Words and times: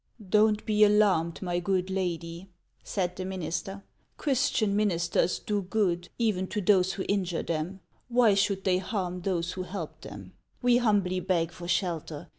"Don't 0.39 0.65
be 0.65 0.83
alarmed, 0.83 1.43
my 1.43 1.59
good 1.59 1.91
lady," 1.91 2.49
said 2.83 3.15
the 3.15 3.23
minister." 3.23 3.83
Christian 4.17 4.75
ministers 4.75 5.37
do 5.37 5.61
good 5.61 6.09
even 6.17 6.47
to 6.47 6.59
those 6.59 6.93
who 6.93 7.05
injure 7.07 7.43
them; 7.43 7.81
why 8.07 8.33
should 8.33 8.63
they 8.63 8.79
harm 8.79 9.21
those 9.21 9.51
who 9.51 9.61
help 9.61 10.01
them? 10.01 10.33
We 10.59 10.77
humbly 10.77 11.19
beg 11.19 11.51
for 11.51 11.67
shelter. 11.67 12.29